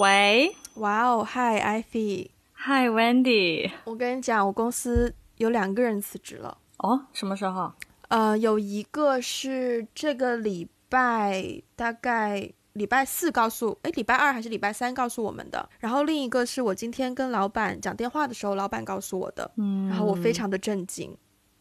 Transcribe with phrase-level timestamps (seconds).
[0.00, 3.70] 喂，哇哦，嗨，Ivy，嗨，Wendy。
[3.84, 6.56] 我跟你讲，我公司有两个人辞职了。
[6.78, 7.70] 哦，什么时候？
[8.08, 15.68] 呃，有一个是这个礼拜，大概礼拜四告诉，哎，礼拜二还是礼拜三告诉我们的。
[15.80, 19.50] 然后另一个是我今天跟老板讲电话的时候，老板告诉我的。
[19.58, 19.86] 嗯。
[19.90, 21.14] 然后我非常的震惊。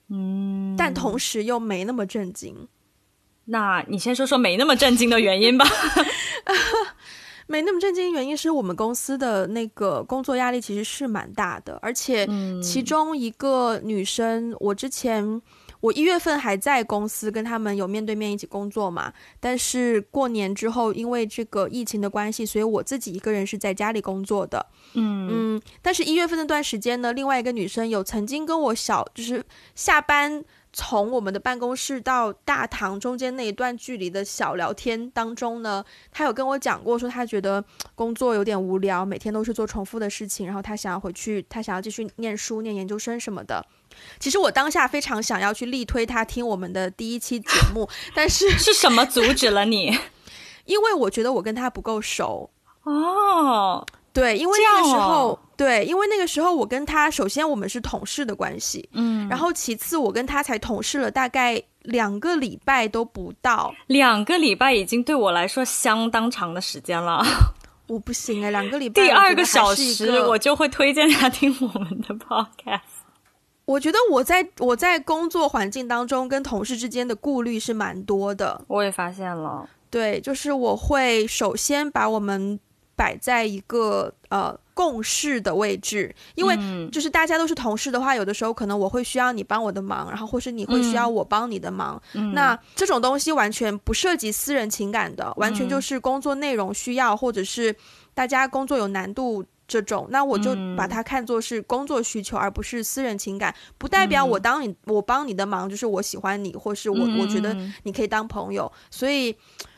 [0.07, 0.73] 嗯。
[0.77, 2.69] 但同时又没那么震惊。
[3.43, 5.65] 那你先说说没那么震惊的原因吧。
[7.49, 12.29] 没那么震惊，原因是我们公司的那个工作压力其实是蛮大的，而且
[12.61, 15.41] 其中一个女生，我之前
[15.79, 24.63] 我一月份还在公司跟他们有面对面一起工作嘛，但是过年之后因为这个疫情的关系，所以我自己一个人是在家里工作的。
[24.93, 30.45] 嗯嗯，但是一月份那段时间呢，另外一个女生有曾经跟我小就是下班。
[30.71, 37.63] 从我们的办公室到大堂中间那一段距离的小聊天当中呢，他有跟我讲过，说他觉得
[37.95, 43.65] 工作有点无聊，每天都是做重复的事情，然后他想要回去，他想要继续念书、念研究生什么的。
[44.19, 49.97] 其实我当下非常想要去力推他听我们的第一期节目，但是是什么阻止了你？
[50.65, 52.51] 因为我觉得我跟他不够熟
[52.83, 53.85] 哦。
[54.11, 67.23] 对，因为那个时候，对，因为那个时候我跟他，首先我们是同事的关系，嗯，然后其次我跟他才同事了大概两个礼拜都不到，两个礼拜已经对我来说相当长的时间了，
[67.87, 72.79] 我不行哎，两个礼拜，第二个小时我就会推荐他听我们的 podcast。
[73.65, 82.59] 我觉得我在我在工作环境当中跟同事之间的顾虑是蛮多的，我也发现了，对，就是我会首先把我们。
[82.99, 86.53] 摆在一个呃共事的位置，因为
[86.91, 92.01] 就是大家都是同事的话，有的时候可能我会需要你帮我的忙，然后或是你会需要我帮你的忙。
[92.33, 97.73] 那这种东西完全不涉及私人情感的，完全就是工作内容需要，或者是
[98.13, 99.45] 大家工作有难度。
[99.69, 103.53] 这种，那我就把它看作是工作需求，而不是私人情感。
[103.77, 108.69] 不代表我当你我帮你的忙，就是我喜欢你，或是我我觉得你可以当朋友。
[108.89, 109.35] 所以，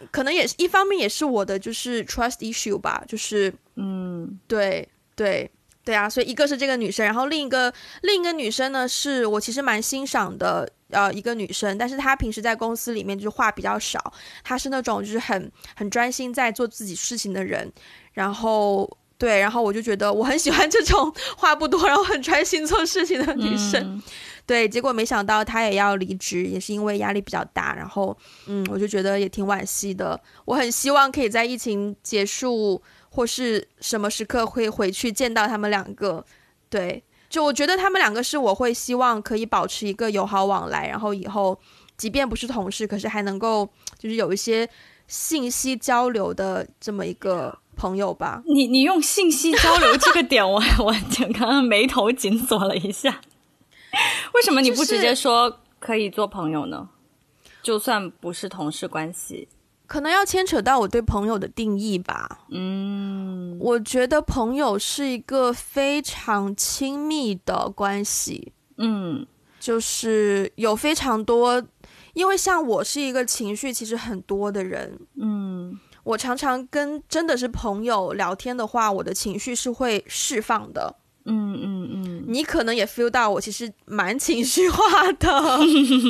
[0.10, 3.04] 可能也是一方面，也是我的就是 trust issue 吧。
[3.06, 5.52] 就是，嗯，对对
[5.84, 6.10] 对啊。
[6.10, 17.70] 所以一个是这个女生，然后另一个另一个女生呢，是我其实蛮欣赏的呃一个女生，但是她平时在公司里面就是话比较少，她是那种就是很很专心在做自己事情的人，
[18.14, 18.98] 然后。
[19.22, 24.02] 对，然后我就觉得我很喜欢这种 话不多，然后很专心做事情的女生。
[24.48, 27.76] 对，结果没想到她也要离职，也是因为压力比较大。
[27.76, 28.18] 然后，
[28.48, 30.20] 嗯，我就觉得也挺惋惜的。
[30.46, 36.26] 我很希望可以在疫情结束或是什么时刻会回去见到他们两个。
[36.68, 41.56] 对，就我觉得他们两个是我会希望可以保持一个友好往来，然后以后
[41.96, 44.68] 即便不是同事，可是还能够就是有一些
[45.08, 47.56] 信息交流的这么一个。
[47.82, 53.22] 朋友吧，你你用信息交流这个点， 我我刚刚眉头紧锁了一下。
[54.36, 56.90] 为什么你不直接说可以做朋友呢？
[57.64, 59.48] 就算不是同事关系，
[59.88, 62.42] 可能要牵扯到我对朋友的定义吧。
[62.52, 68.54] 嗯，我觉得朋友是一个非常亲密的关系。
[68.78, 69.26] 嗯，
[69.60, 71.64] 就是有非常多，
[72.14, 75.00] 因为像我是一个情绪其实很多的人。
[75.20, 75.80] 嗯。
[76.04, 80.96] 我常常跟真的是朋友聊天的话，我的情绪是会释放的。
[81.26, 85.60] 嗯嗯嗯，你可能也 feel 到我其实蛮情绪化的。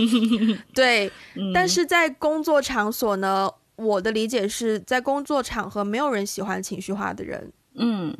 [0.74, 1.12] 对，
[1.54, 7.52] 但是在工作场所呢，我的理解是在工作场合没有人喜欢情绪化的人。
[7.76, 8.16] 嗯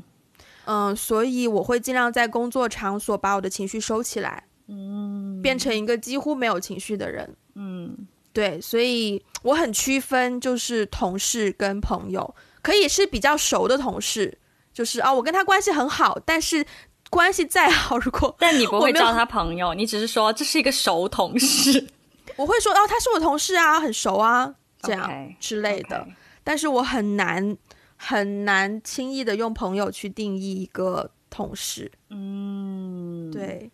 [0.66, 7.36] 嗯，所以我会尽量在工作场所把我的情绪收起来，嗯，变成一个几乎没有情绪的人。
[7.56, 7.96] 嗯。
[8.34, 14.38] 对，所以我很区分，就是同事跟朋友，可以是比较熟的同事，
[14.74, 16.66] 就是啊，我跟他关系很好，但是
[17.10, 21.88] 关系再好，如果但你不会叫他朋友，你只是说这是一个熟同事，
[22.38, 26.08] 我会说哦，他是我同事啊，很熟啊，这样之类的，
[26.44, 27.58] 但是我很难
[27.98, 33.70] 很难轻易的用朋友去定义一个同事，嗯，对，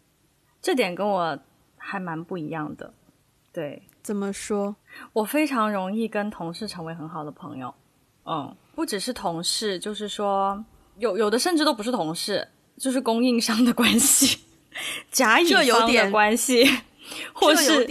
[0.62, 1.38] 这点跟我
[1.78, 2.92] 还蛮不一样的，
[3.54, 3.84] 对。
[4.08, 4.74] 怎么说？
[5.12, 7.74] 我非常容易跟同事成为很好的朋友。
[8.24, 10.64] 嗯，不只是同事，就是说
[10.98, 14.40] 有有的甚至都不是同事，就是供应商的关系，
[15.12, 16.64] 甲乙方的关系，
[17.34, 17.86] 或是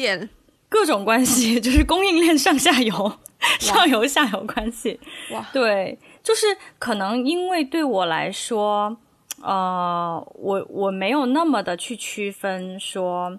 [0.71, 3.13] 各种关系，就是供应链上下游、
[3.61, 4.99] 上游下游关系。
[5.33, 6.47] 哇，对，就是
[6.79, 8.97] 可能因为对我来说，
[9.43, 13.39] 呃，我我没有那么的去区分说。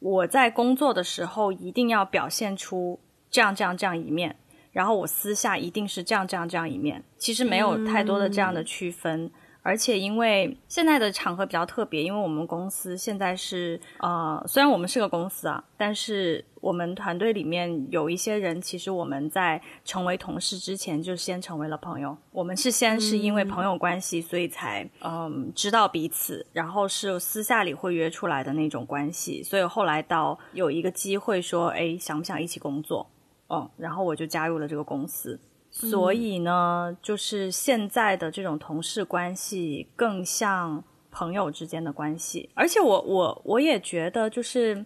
[0.00, 2.98] 我在工作的时候一定要表现出
[3.30, 4.34] 这样这样这样一面，
[4.72, 9.30] 然后我私下一定是这样这样这样一面，其实没有太多的这样的区分。
[9.62, 22.16] 而且因为现在的场合比较特别，因为我们公司现在是呃，虽然我们是个公司啊，但是我们团队里面有一些人，其实我们在成为同事之前就先成为了朋友。
[22.32, 29.42] 我们是先是因为朋友关系，所以才嗯知道彼此，然后是私下里会约出来的那种关系。
[29.42, 33.10] 所以后来到有一个机会说，哎，想不想一起工作？
[33.48, 35.40] 嗯，然后我就加入了这个公司。
[35.72, 40.82] 所以呢，就是现在的这种同事关系更像
[41.12, 44.84] 朋友之间的关系，而且我我我也觉得就是，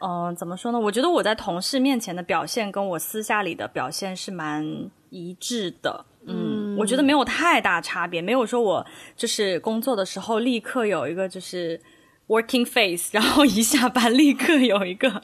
[0.00, 0.78] 嗯，怎么说呢？
[0.78, 11.80] 我觉得我在同事面前的表现跟我私下里的表现是蛮一致的，嗯，我觉得没有太大差别，没有说我就是工作的时候立刻有一个就是
[12.28, 15.22] working face，然后一下班立刻有一个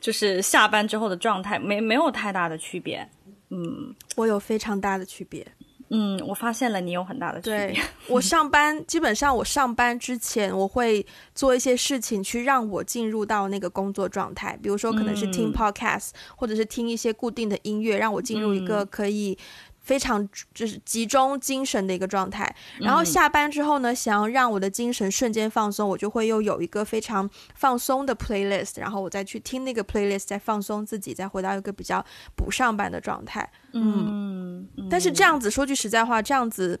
[0.00, 3.08] 就是下班之后的状态，没没有太大的区别。
[3.50, 5.46] 嗯，我有非常大的区别。
[5.90, 7.82] 嗯，我发现了你有很大的区别。
[8.08, 11.04] 我 上班基本上，我上班之前我会
[11.34, 19.36] 做一些事情去让我进入到那个工作状态，比如说可能是听 podcast，或者是听一些固定的音乐，让我进入一个可以。
[19.88, 32.04] 非常就是集中精神的一个状态，然后下班之后呢，想要让我的精神瞬间放松，我就会又有一个非常放松的 playlist，然后我再去听那个 playlist，再放松自己，再回到一个比较
[32.36, 33.50] 不上班的状态。
[33.72, 36.78] 嗯，但是这样子说句实在话，这样子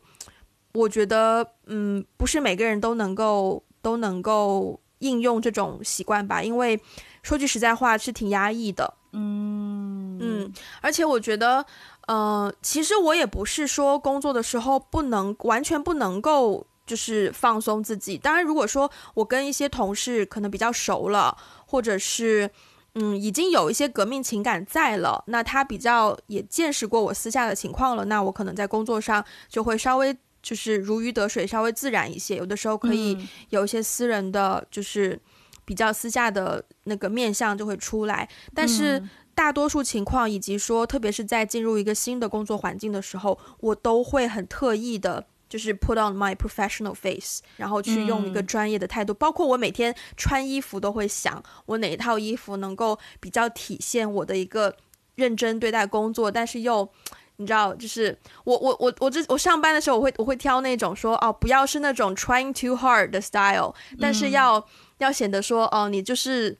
[0.74, 6.78] 我觉得，嗯，不是每个人都能够都能够应用这种习惯吧，因为
[7.22, 8.92] 说句实在话是挺压抑的。
[9.12, 10.52] 嗯嗯，
[10.82, 11.64] 而且我觉得。
[12.10, 18.16] 嗯，其实我也不是说工作的时候不能完全不能够就是放松自己。
[18.16, 22.50] 当然，如果说我跟一些同事可能比较熟了，或者是
[22.94, 32.36] 嗯已经有一些革命情感在了，那他比较也见识过我私下的情况了，那我可能在工作上就会稍微就是如鱼得水，稍微自然一些。
[32.36, 33.18] 有的时候可以
[33.50, 35.20] 有一些私人的就是
[35.66, 39.02] 比较私下的那个面相就会出来，但是。
[39.38, 49.14] 大多数情况，以及说，特别是在进入一个新的工作环境的时候，我都会很特意的，就是 put on my professional face，然后去用一个专业的态度。
[49.14, 54.74] 包括我每天穿衣服都会想，我哪一套衣服能够比较体现我的一个
[55.14, 56.88] 认真对待工作，但是又，
[57.36, 64.66] 你知道，就是我我我我这我上班的时候，我会我会挑那种说，哦，不要是那种 trying too hard 的 style，但是要
[64.98, 66.58] 要显得说，哦，你就是。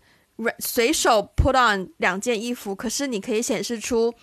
[0.58, 4.14] 随手 put on 两件衣服，可是你可以显示出，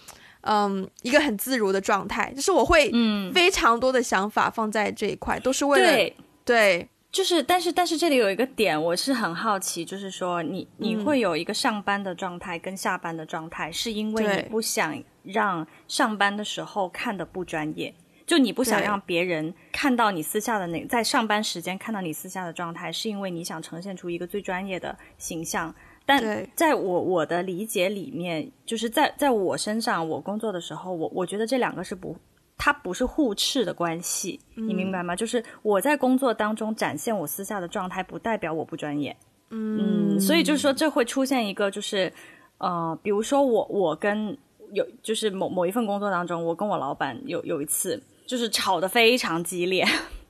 [0.41, 2.31] 嗯，一个很自如的状态。
[2.33, 6.15] 就是我会，嗯，非常多的想法放在这一块，都是为了对，
[6.45, 6.89] 对。
[7.11, 17.95] 就是，但是，但是这里有一个点，我是很好奇，就是说，你你会有一个上班的状态跟下班的状态，是因为你不想让上班的时候看的不专业，
[18.27, 25.73] 就你不想让别人看到你私下的那在上班时间看到你私下的状态，是因为你想呈现出一个最专业的形象。
[26.05, 32.15] 但在我我的理解里面，就是在在我身上，我工作的时候，我我觉得这两个是不，
[32.57, 35.15] 它不是互斥的关系，你明白吗？
[35.15, 39.15] 就是我在工作当中展现我私下的状态，不代表我不专业。
[39.49, 42.11] 嗯，所以就是说，这会出现一个，就是
[42.57, 44.37] 呃，比如说我我跟
[44.73, 49.85] 有就是某某一份工作当中，我跟我老板有有一次就是吵得非常激烈，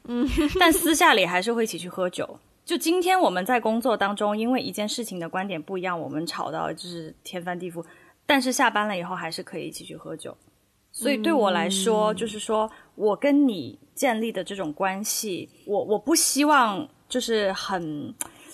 [0.05, 0.27] 嗯，
[0.59, 2.39] 但私下里还是会一起去喝酒。
[2.65, 7.85] 就今天我们在工作当中，因为一件事情的观点不一样，我们吵到就是天翻地覆。
[8.25, 10.35] 但是下班了以后，还是可以一起去喝酒。
[10.91, 18.11] 所以对我来说，就是说我跟你建立的这种关系，我我不希望就是很，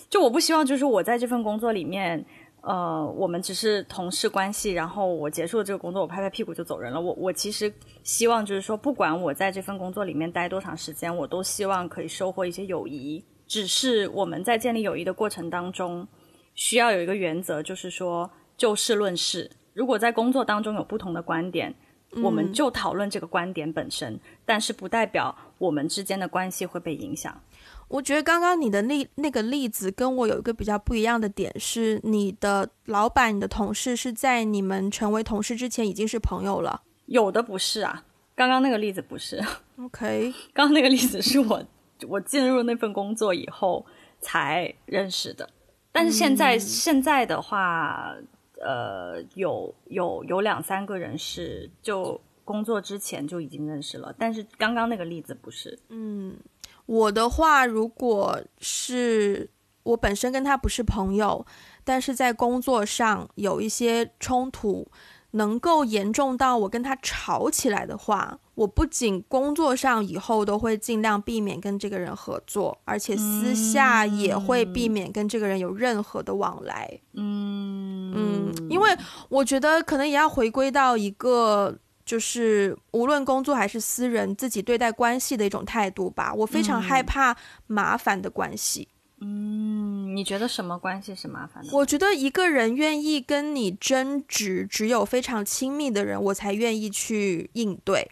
[0.09, 2.25] 就我不希望就是我在这份工作里面，
[2.61, 6.99] 呃，我们只是同事关系，然后我结束了这个工作，我拍拍屁股就走人了。
[6.99, 7.71] 我我其实
[8.03, 13.23] 希望就是说，不管我在这份工作里面待多长时间，我都希望可以收获一些友谊。
[13.51, 16.07] 只是我们在建立友谊的过程当中，
[16.55, 19.51] 需要有一个原则，就是说就事论事。
[19.73, 21.75] 如果在工作当中有不同的观点，
[22.23, 27.41] 我们就讨论这个观点本身，但是不代表我们之间的关系会被影响。
[27.89, 36.83] 我觉得刚刚你的例那个例子跟我有一个比较不一样的点是，你的老板、你的同事是在你们成为同事之前已经是朋友了。
[37.07, 39.43] 有的不是啊，刚刚那个例子不是。
[39.77, 41.61] OK， 刚刚那个例子是我。
[42.07, 43.85] 我进入那份工作以后
[44.19, 45.49] 才认识的，
[45.91, 48.15] 但是现在现在的话，
[48.61, 55.79] 呃，有有有两三个人是就工作之前就已经认识了，但是刚刚那个例子不是。
[55.89, 56.37] 嗯，
[56.85, 59.49] 我的话，如果是
[59.83, 61.45] 我本身跟他不是朋友，
[61.83, 64.87] 但是在工作上有一些冲突，
[65.31, 76.99] 能够严重到我跟他吵起来的话，我不仅工作上以后都会尽量避免跟这个人合作，而且私下也会避免跟这个人有任何的往来。
[77.13, 78.89] 嗯嗯，因为
[79.29, 81.77] 我觉得可能也要回归到一个。
[82.03, 86.33] 就是无论工作还是私人，自己对待关系的一种态度吧。
[86.33, 88.89] 我非常害怕麻烦的关系。
[88.91, 91.69] 嗯，你觉得什么关系是麻烦的？
[91.73, 98.11] 我觉得一个人愿意跟你争执，只有非常亲密的人，我才愿意去应对。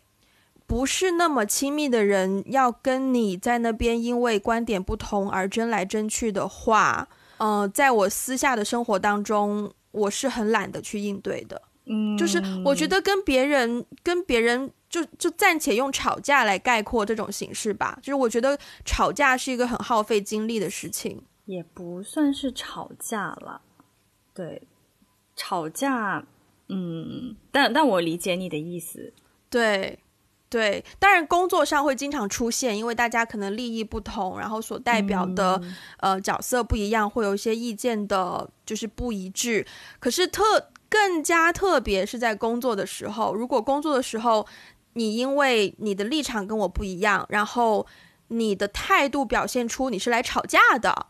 [0.68, 11.60] 不是那么亲密的人，要跟你在那边因为观点不同而争来争去的话，嗯，在我私下的生活当中，我是很懒得去应对的。
[11.88, 17.98] 嗯，就是我觉得跟别人跟别人就就暂且用吵架来概括这种形式吧。
[18.02, 23.62] 就是我觉得吵架是一个很耗费精力的事情，也不算是吵架了。
[24.34, 24.64] 对，
[25.36, 26.26] 吵架，
[26.70, 29.14] 嗯，但但我理解你的意思。
[29.50, 30.00] 对，
[30.50, 35.62] 对，当然工作上会经常出现，因为大家可能利益不同，然后所代表的
[35.98, 39.68] 呃角色不一样，会有一些意见的就是不一致。
[40.00, 40.72] 可是特。
[40.92, 44.44] 更加特别是在工作的时候，如果工作的时候
[44.94, 47.86] 你因为你的立场跟我不一样，然后
[48.30, 51.08] 你的态度表现出你是来吵架的，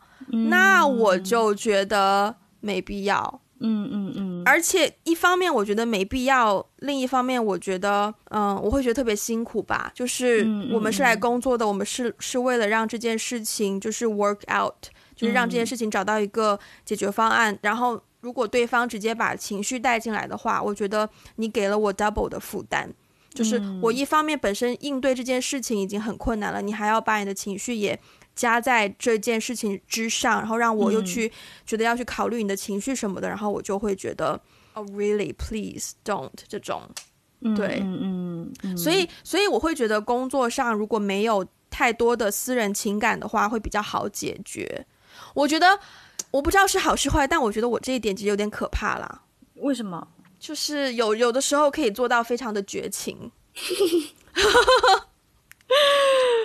[0.49, 3.41] 那我就觉得没必要。
[3.59, 4.43] 嗯嗯嗯。
[4.45, 9.91] 而且一方面我觉得没必要，另一方面我觉得，嗯，我会觉得特别辛苦吧。
[9.93, 10.39] 就是
[10.71, 18.01] 我们是来工作的，我们是是为了让这件事情就是 work out，就是让这件事情找到一个解决方案，然后。
[18.21, 22.93] 如果对方直接把情绪带进来的话，我觉得你给了我 double 的负担，
[23.33, 27.99] 就是我一方面本身应对这件事情已经很困难了，你还要把你的情绪也
[28.35, 31.31] 加在这件事情之上，然后让我又去
[31.65, 34.39] 觉得要去考虑你的情绪什么的，然后我就会觉得
[34.73, 36.81] ，Oh really please don't 这种，
[37.55, 44.85] 对，嗯嗯，所以所以我会觉得工作上如果没有太多的私人情感的话，会比较好解决。
[45.33, 45.79] 我觉得。
[46.31, 49.23] 我不知道是好是坏，但我觉得我这一点其实有点可怕啦。
[49.55, 50.07] 为什么？
[50.39, 53.31] 就是有有的时候可以做到非常的绝情。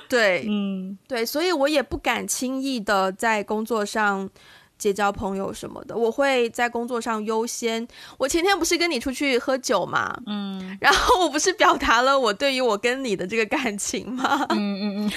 [0.09, 4.29] 对，嗯，对，所以我也不敢轻易的在工作上。
[4.77, 7.87] 结交朋友什么的，我会在工作上优先。
[8.19, 14.45] 我前天不是跟你出去喝酒嘛，嗯， 然后我不是表达了我对于我跟你的这个感情吗？
[14.51, 15.11] 嗯嗯嗯，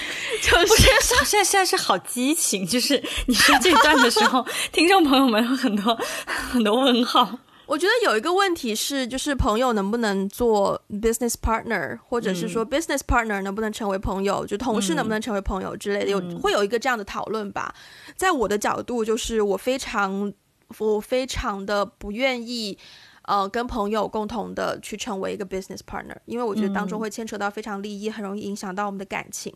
[0.44, 7.40] 就是现在现在是好激情，就是你说这段的时候， 听众朋友们有很多很多问号。
[7.68, 17.76] 我觉得有一个问题是，就是朋友能不能做 business partner，或者是说 business partner 能不能成为朋友，就同事能不能成为朋友之类的，有会有一个这样的讨论吧。
[18.16, 20.34] 在我的角度，就是我非常
[20.80, 22.78] 我非常的不愿意。
[23.28, 29.54] 呃，跟朋友共同的去成为一个 business partner，因为我觉得当中会牵扯到非常利益，很容易影响到我们的感情。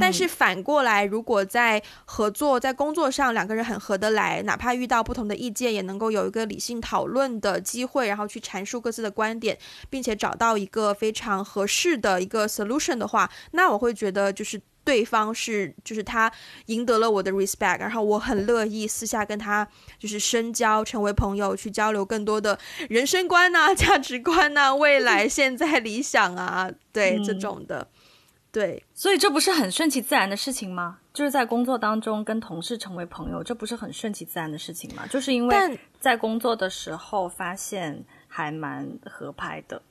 [0.00, 9.58] 但是反过来，如果在合作、在工作上两个人很合得来，哪怕遇到不同的意见，也能够有一个理性讨论的机会，然后去阐述各自的观点，
[9.90, 14.62] 并且找到一个非常合适的一个 solution 的话，那我会觉得就是。
[14.88, 16.32] 对方是，就是他
[16.66, 19.68] 赢得了我的 respect，然后我很乐意私下跟他
[19.98, 27.86] 就是深交，成为朋友，去交流更多的人生观呐、 价值观呐、未来、现在、理想啊，对这种的，
[28.50, 31.00] 对，所以这不是很顺其自然的事情吗？
[31.12, 35.06] 就是在工作当中跟同事成为朋友，这不是很顺其自然的事情吗？
[35.10, 39.82] 就是因为在工作的时候发现还蛮合拍的。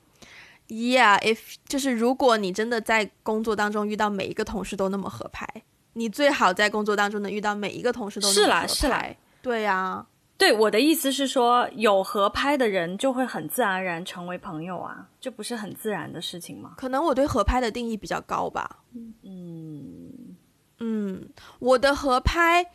[0.67, 5.47] Yeah，if 就是如果你真的在工作当中遇到每一个同事都那么合拍，
[5.93, 10.05] 你最好在工作当中能遇到每一个同事都是啦是啦，对呀，
[10.37, 16.73] 对我的意思是说，有合拍的人就会很自然而然成为朋友啊，这不是很自然的事情吗？
[16.77, 18.79] 可能我对合拍的定义比较高吧。
[19.23, 20.35] 嗯
[20.79, 22.65] 嗯，我的合拍，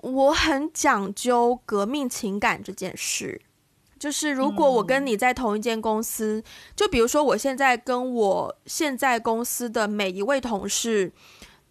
[0.00, 3.42] 我很讲究革命情感这件事。
[3.98, 6.42] 就是如果我跟你在同一间公司，
[6.76, 11.12] 就比如说我现在跟我现在公司的每一位同事，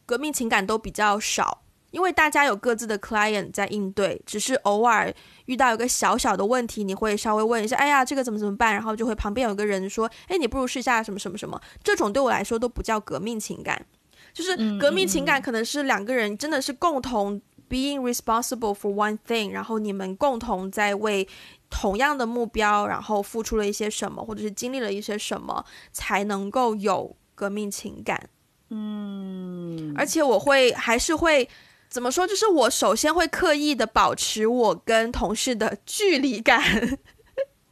[0.06, 5.14] 革命情感都比较少，因为大家有各自的 client 在应对，只是偶尔
[5.46, 8.74] 遇到一个小小的问题，你会稍微问一下，哎呀，这个怎么怎么办？
[8.74, 13.86] 然后就会旁边有个人说，哎，你不如试一下什么什么什么，这种对我来说都不叫革命情感，
[14.34, 21.28] 就是革命情感可能是两个人真的是共同 being responsible for one thing，然后你们共同在为。
[21.70, 28.30] 同样的目标，然后付出了一些什么，或者是经历了一些什么，才能够有革命情感。
[28.70, 31.50] 嗯，而且我会还是会
[31.90, 32.26] 怎么说？
[32.26, 36.64] 就是我首先会刻意的保持我跟同事的距离感，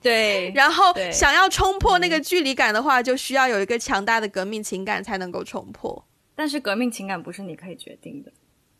[0.02, 6.06] 对， 然后想要冲破那个距离感的话，就需要有一个强大的革命情感才能够冲破。
[6.36, 8.30] 但是革命情感不是你可以决定的，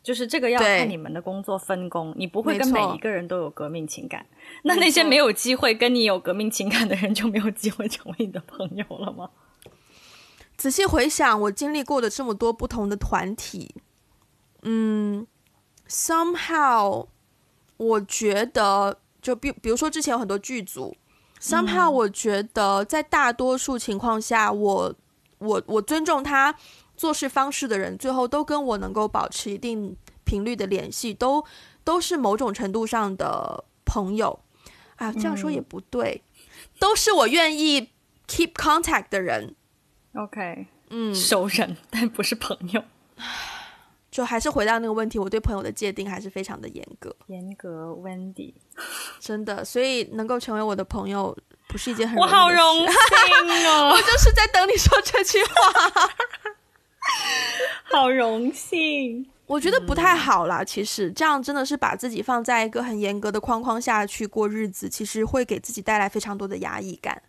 [0.06, 2.14] 就是这个要看你们的工作分工。
[2.16, 4.24] 你不会跟每一个人都有革命情感，
[4.62, 9.32] 那那些没有机会跟你有革命情感的人就没有机会成为你的朋友了吗？
[10.56, 13.76] 仔细回想，我经历过的这么多不同的团体，
[14.62, 15.26] 嗯
[15.90, 17.08] ，somehow，
[17.78, 20.96] 我觉得就比比如说之前有很多剧组
[21.42, 24.96] ，somehow，我觉得在大多数情况下，我
[25.40, 26.56] 我我尊重他
[26.96, 31.44] 做事方式的人，最后都跟我能够保持一定频率的联系，都
[31.84, 34.40] 都是某种程度上的朋友。
[34.98, 36.22] 啊，这样说也不对，
[36.80, 37.90] 都是我愿意
[38.28, 39.54] keep contact 的人。
[40.14, 42.82] OK，嗯，熟人，但不是朋友，
[44.10, 47.14] 就还是回到那个问题，我对朋友的界定还是非常的严格。
[47.28, 48.54] 严格，Wendy，
[49.20, 51.38] 真的，所以能够成为我的朋友，
[51.68, 55.52] 不是一件很我好荣幸哦， 我就是在等你说这句话，
[57.92, 59.26] 好荣幸。
[59.48, 67.22] 我觉得不太好啦，其实这样真的是把自己放在一个很严格的框框下去过日子，其实会给自己带来非常多的压抑感。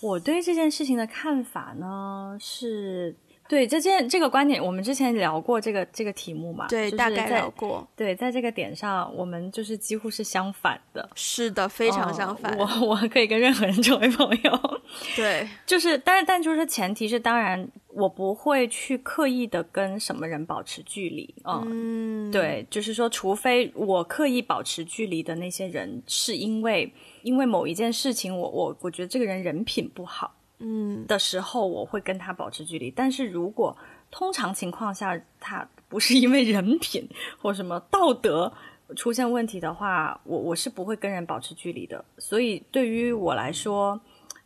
[0.00, 3.16] 我对这件事情的看法呢，是
[3.48, 6.66] 对这件这个观点，我们之前聊过这个这个题目嘛？
[6.68, 7.86] 对，大概聊过。
[7.96, 11.08] 对，在这个点上，我们就是几乎是相反的。
[11.14, 12.52] 是的，非常相反。
[12.58, 14.80] 我 我可以跟任何人成为朋友。
[15.14, 17.68] 对，就是，但是但就是前提是，当然
[17.98, 21.34] 我不会去刻意的跟什么人保持距离。
[21.44, 26.92] 嗯，对，就是说，除非我刻意保持距离的那些人，是因为。
[27.22, 32.90] 因为某一件事情，我我我觉得这个人人品不好，嗯的时候，我会跟他保持距离。
[32.90, 33.76] 但是如果
[34.10, 38.50] 通常情况下他不是因为人品或什么道德
[38.96, 42.02] 出现问题的话，我我是不会跟人保持距离的。
[42.16, 44.00] 所以对于我来说，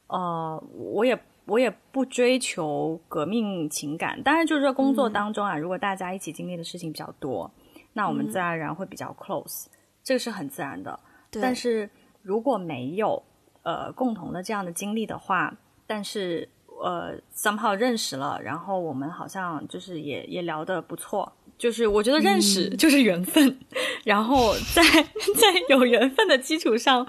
[0.08, 4.22] 呃，我也我也不追求革命情感。
[4.22, 7.50] 当然，就是说工作当中啊，如果大家一起经历的事情比较多，
[7.92, 9.66] 那我们自然而然会比较 close，
[10.02, 10.98] 这个是很自然的。
[11.30, 11.90] 但是。
[12.24, 13.20] 如果没有
[13.64, 15.52] 呃共同的这样的经历的话，
[15.88, 16.48] 但是
[16.80, 23.58] 呃 somehow 认识了，然后我们好像就是也也聊得不错，就是我觉得认识就是缘分，
[24.04, 24.82] 然后在
[25.34, 27.04] 在有缘分的基础上，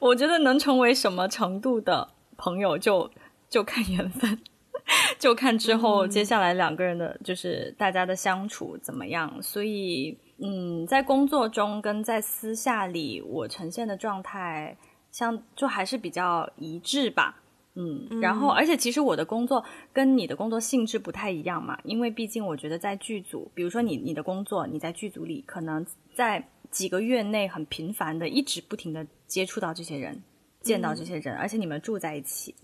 [0.00, 3.08] 我觉得能成为什么程度的朋友就
[3.48, 4.38] 就看缘分，
[5.18, 10.18] 就看之后接下来两个人的就是大家的相处怎么样，所以。
[10.38, 14.76] 嗯，在工作中跟在私下里，我呈现的状态
[15.10, 17.40] 相就还是比较一致吧。
[17.74, 30.22] 嗯，然后而且其实我的工作跟你的工作性质不太一样嘛，因为毕竟我觉得在剧组，比如说你你的工作，你在剧组里可能在几个月内很频繁的一直不停的接触到这些人，
[30.60, 32.54] 见到这些人，而且你们住在一起。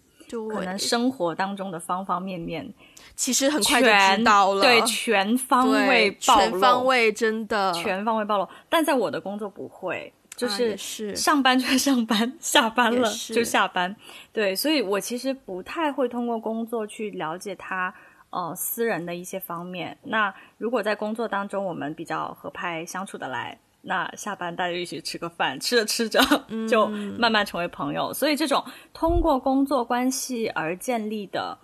[0.50, 2.72] 可能生活当中的方方面面，
[3.14, 4.62] 其实很快就知道了。
[4.62, 8.48] 对，全方位暴露，全方位真的全方位暴露。
[8.68, 13.94] 但在我的工作不会，就是上班就上班，下班了就下班。
[14.32, 17.94] 对，所以我其实不太会通过工作去了解他
[18.30, 19.96] 呃私人的一些方面。
[20.04, 23.58] 那如果在工作当中我们比较合拍相处的来。
[23.84, 26.20] 那下班大家一起吃个饭，吃着吃着
[26.68, 26.86] 就
[27.18, 31.58] 慢慢成为朋友，所以这种通过工作关系而建立的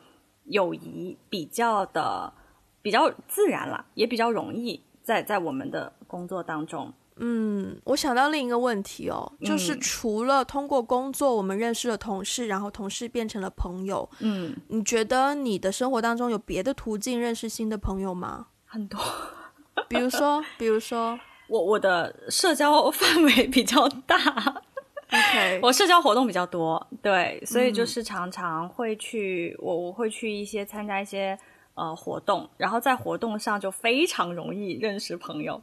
[0.46, 2.32] 友谊比较的
[2.82, 6.92] 比较自然了，也比较容易在在我们的工作当中。
[7.20, 18.48] 嗯，我想到另一个问题哦，就是除了通过工作我们认识了同事，然后同事变成了朋友，嗯，你觉得你的生活当中有别的途径认识新的朋友吗？
[18.64, 18.98] 很多，
[19.88, 21.16] 比如说，比如说。
[21.48, 24.16] 我我的社交范围比较大
[25.10, 31.38] ，OK， 我社交活动比较多，对，所以就是常常会去，我我会去一些参加一些
[31.72, 35.58] 呃活动，然后在活动上就非常容易认识朋友。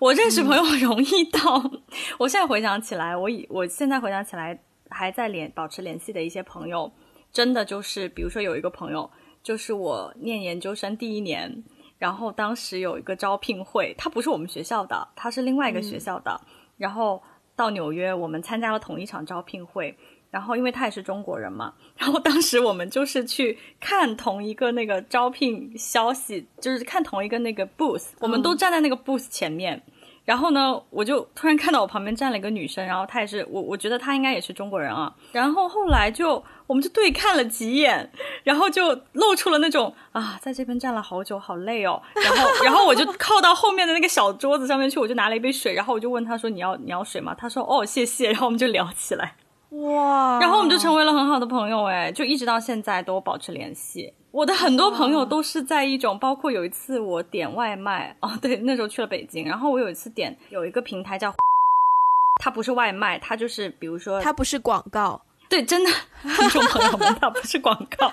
[0.00, 1.70] 我认识朋友容易到，
[2.18, 6.90] 我现在回想起来，我以我现在回想起来还在联保持联系的一些朋友，
[7.30, 9.10] 真的就是，比如说有一个朋友，
[9.42, 11.62] 就是我念研究生第一年。
[11.98, 16.40] 然后当时有一个招聘会，他不是我们学校的，他是另外一个学校的。
[16.76, 17.22] 然后
[17.54, 19.96] 到纽约，我们参加了同一场招聘会。
[20.28, 29.82] 然后因为他也是中国人嘛， 然后当时我们就是去看同一个那个招聘消息，就是看同一个那个 booth，我们都站在那个 booth 前面。
[30.26, 35.10] 然后呢，我就突然看到我旁边站了一个女生，然后她也是我，我觉得她应该也是中国人啊。
[35.32, 38.10] 然后后来就我们就对看了几眼，
[38.42, 42.02] 然后就露出了那种啊，在这边站了好久，好累哦。
[42.16, 49.36] 然后，然后我就靠到后面的那个小桌子上面去，我就拿了一杯水，然后我就问她说：“你要你要水吗？”她说：“哦，谢谢。”然后我们就聊起来。
[49.82, 54.12] 哇，然后我们就成为了很好的朋友，哎，就一直到现在都保持联系。
[54.30, 61.34] 我的很多朋友都是在一种，包括有一次我点外卖， 哦，对，那时候去了北京，然后我有一次点有一个平台叫，
[62.42, 65.90] 它不是外卖，它就是比如说它不是广告，对，真的，
[66.22, 68.12] 听众朋友们，它不是广告，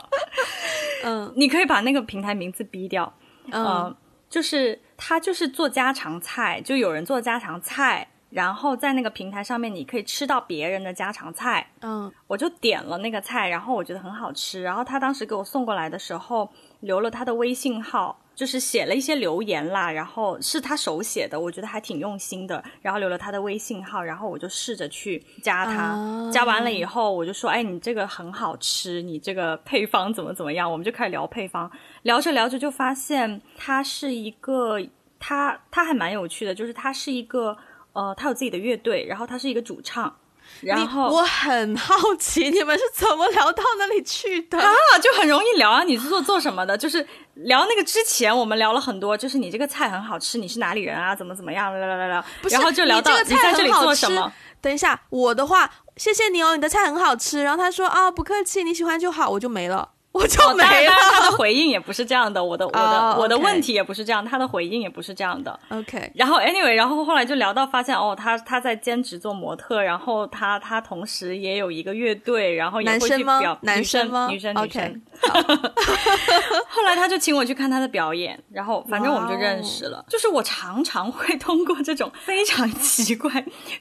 [1.04, 1.32] 嗯。
[1.36, 3.14] 你可以把那个平台名字逼掉，
[3.52, 3.64] 嗯。
[3.66, 3.98] 呃，
[4.30, 12.12] 就是他就是做家常菜，就有人做家常菜，然后在那个平台上面你可以吃到别人的家常菜，嗯。
[12.28, 26.32] 我就点了那个菜，然后我觉得很好吃，然后他当时给我送过来的时候留了他的微信号，就是写了一些留言啦，然后是他手写的，我觉得还挺用心的，然后留了他的微信号，然后我就试着去加他，啊。
[26.32, 34.82] 加完了以后我就说，哎，你这个很好吃，你这个配方怎么怎么样，我们就开始聊配方，聊着聊着就发现他是一个，
[35.20, 37.56] 他他还蛮有趣的，就是他是一个。
[37.94, 40.14] 呃，他有自己的乐队，然后他是一个主唱，
[40.62, 44.60] 然后我很好奇你们是怎么聊到那里去的？
[44.60, 45.84] 啊，就很容易聊啊。
[45.84, 46.78] 你是做做什么的？
[46.78, 51.16] 就是聊那个之前，我们聊了很多，就是你这个菜很好吃，你是哪里人啊？
[51.16, 51.72] 怎么怎么样？
[51.78, 54.32] 聊聊聊聊，然后就聊到你在这里做什么。
[54.60, 57.44] 等一下，我的话，谢谢你哦，你的菜很好吃。
[57.44, 61.24] 然后他说啊，不客气，你喜欢就好，我就没了， 我就没当然他。
[61.24, 65.58] 的回应也不是这样的，我的我的、哦我的 OK 问题也不是这样，他的回应也不是这样的。
[65.70, 75.02] OK，然后 anyway，然后后来就聊到发现哦，他他在兼职做模特，然后他他同时也有一个乐队，然后也会男生吗去表男女生生吗女生女 OK 生。
[76.68, 80.06] 后来他就请我去看他的表演，然后反正我们就认识哦了。
[80.10, 83.32] 就是我常常会通过这种非常奇怪、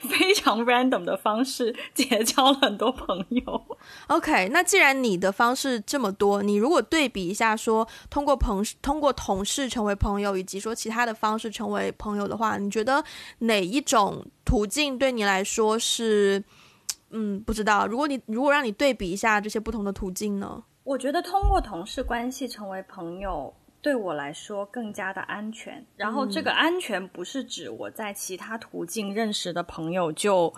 [0.08, 3.62] 非常 random 的方式结交了很多朋友。
[4.06, 13.02] OK，那既然你的方式这么多，你如果对比一下说，通过朋通过同事成为朋友，以及说其他的方式成为朋友的话，你觉得
[13.38, 16.42] 哪一种途径对你来说是，
[17.10, 17.88] 嗯，不知道。
[17.88, 20.62] 如果你如果让你对比一下这些不同的途径呢？
[20.84, 25.84] 我觉得通过同事关系成为朋友，对我来说更加的安全。
[25.96, 30.52] 然后这个安全不是指我在其他途径认识的朋友就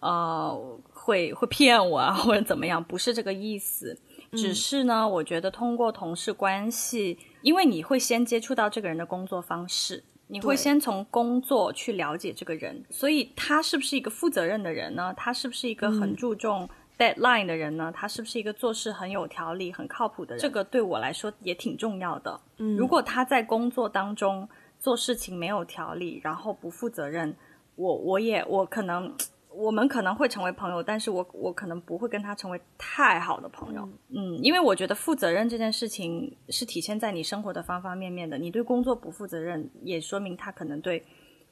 [0.00, 3.96] 呃会会骗我啊或者怎么样，不是这个意思。
[4.32, 15.12] 只是呢，我觉得通过同事关系，因为你会先接触到这个人的工作方式，你会先从工作去了解这个人，所以他是不是一个负责任的人呢？
[15.16, 17.92] 他是不是一个很注重 deadline 的人呢？
[17.92, 20.40] 他是不是一个做事很有条理、很靠谱的人？
[20.40, 22.40] 这个对我来说也挺重要的。
[22.58, 27.34] 嗯如果他在工作当中做事情没有条理，然后不负责任，
[27.74, 29.12] 我我也我可能
[29.52, 33.88] 我们可能会成为朋友，但是我我可能不会跟他成为太好的朋友。
[34.08, 38.38] 嗯因为我觉得负责任这件事情是体现在你生活的方方面面的。
[38.38, 41.04] 你对工作不负责任，也说明他可能对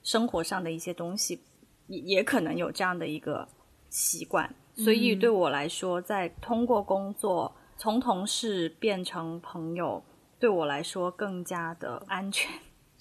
[0.02, 1.40] 生活上的一些东西
[1.88, 3.46] 也也可能有这样的一个
[3.90, 4.48] 习惯。
[4.74, 10.02] 所以对我来说，在通过工作从同事变成朋友，
[10.38, 12.48] 对我来说更加的安全。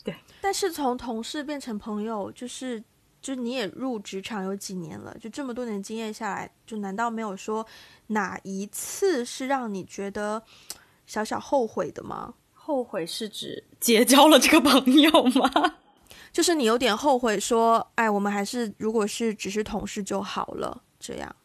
[0.04, 2.84] 对但是从同事变成朋友，就是
[3.28, 7.66] 就你也入职场有几年了，就这么多年经验下来，就难道没有说
[8.08, 10.42] 哪一次是让你觉得
[11.06, 12.34] 小小后悔的吗？
[12.54, 15.76] 后悔是指结交了这个朋友吗？
[16.32, 21.36] 就是你有点后悔说，哎，我们还是如果是只是同事就好了，这样。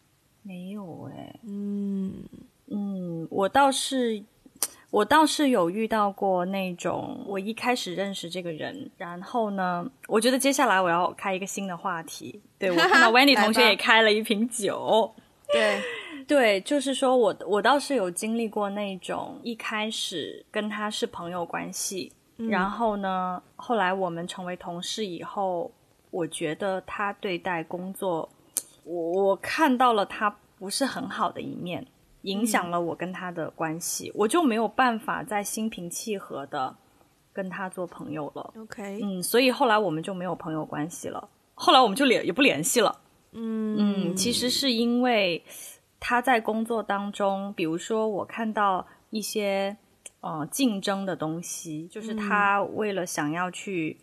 [0.43, 2.23] 没有哎、嗯
[2.69, 4.23] 嗯，我倒是，
[4.93, 12.39] 我倒是有遇到过那种，我一开始认识这个人，然后呢，我觉得接下来我要开一个新的话题。
[12.59, 15.11] 对我看到 Wendy 同学也开了一瓶酒，
[15.51, 15.81] 对，
[16.29, 25.73] 对，就是说我我倒是有经历过那种一开始跟他是朋友关系，然后呢，后来我们成为同事以后，
[26.11, 28.29] 我觉得他对待工作，
[28.85, 31.87] 我我看到了他不是很好的一面，
[32.23, 36.77] 影响了我跟他的关系，我就没有办法再心平气和的
[37.33, 38.53] 跟他做朋友了。
[38.59, 43.01] OK，嗯，所以后来我们就没有朋友关系了，后来我们就联也不联系了。
[43.33, 45.43] 嗯嗯，其实是因为
[45.99, 49.77] 他在工作当中，比如说我看到一些
[50.21, 53.99] 呃竞争的东西，就是他为了想要去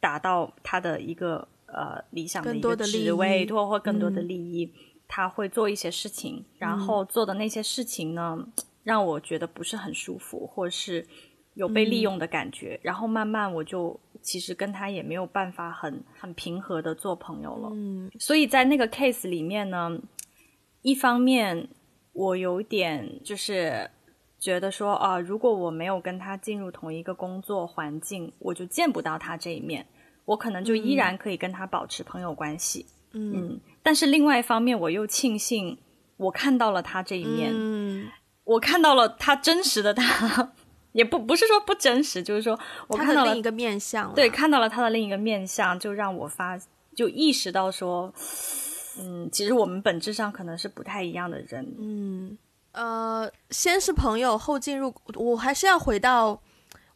[0.00, 4.72] 达到他的一个呃理想的一个更多的利职位益或或更多的嗯利益，
[5.14, 8.38] 他会做一些事情，然后做的那些事情呢，
[8.82, 11.06] 让我觉得不是很舒服，或是
[11.52, 17.68] 有被利用的感觉，然后慢慢我就其实跟他也没有办法很很平和的做朋友了。
[17.74, 18.10] 嗯。
[18.18, 20.00] 所以在那个 case 里面呢，
[20.80, 21.68] 一方面
[22.14, 23.90] 我有点就是
[24.38, 29.86] 觉得说啊，如果我没有跟他进入同一个工作环境，我就见不到他这一面，
[30.24, 32.86] 我可能就依然可以跟他保持朋友关系。
[33.12, 33.34] 嗯。
[33.34, 35.78] 嗯，但是另外一方面，我又庆幸
[36.16, 38.08] 我看到了他这一面，嗯，
[38.44, 40.52] 我看到了他真实的他，
[40.92, 46.58] 也不不是说不真实，就是说我看到了另一个面相，对，看到了他的另一个面相，就让我发
[46.94, 48.12] 就意识到说，
[49.00, 52.38] 嗯，其实我们本质上可能是不太一样的人，嗯，
[52.72, 56.40] 呃，先是朋友，后进入，我还是要回到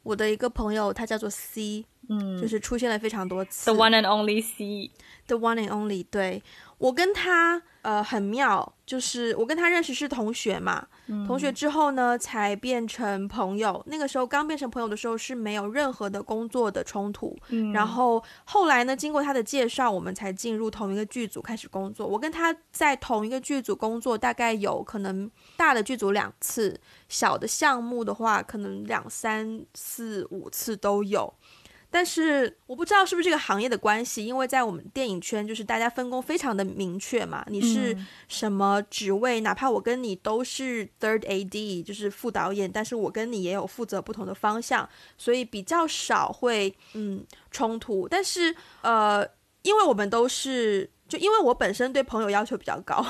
[0.03, 6.43] 我的一个朋友，他叫做 C，嗯，就是出现了非常多次，The one and only C，The one and only，对。
[6.79, 10.87] 我跟他呃很妙，就是我跟他认识是同学嘛，
[11.27, 13.83] 同学之后呢才变成朋友。
[13.87, 17.35] 那个时候刚变成朋友的时候是没有任何的工作的冲突，
[17.73, 22.07] 然后后来呢经过他的介绍，我们才进入同一个剧组开始工作。
[22.07, 31.33] 我跟他在同一个剧组工作，大概有可能大的剧组两次，小的项目的话可能两三四五次都有。
[31.97, 37.43] 但是我不知道是不是这个行业的关系，因为在我们电影圈，就是大家分工非常的明确嘛。
[37.49, 37.97] 你是
[38.29, 48.07] 什么职位，哪怕我跟你都是 third AD，就是副导演，但是我跟你也有负责不同的方向，所以比较少会嗯冲突。
[48.07, 49.27] 但是呃，
[49.63, 53.03] 因为我们都是，就因为我本身对朋友要求比较高，